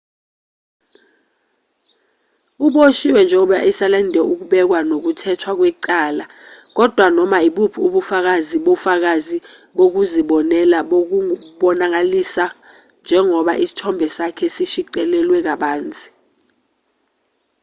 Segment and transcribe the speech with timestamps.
[2.65, 6.25] uboshiwe njengoba esalinde ukubekwa nokuthethwa kwecala
[6.77, 9.37] kodwa noma ibuphi ubufakazi bofakazi
[9.77, 12.45] bokuzibonela bungonakaliswa
[13.03, 16.07] njengoba isithombe sakhe sishicilelwe kabanzi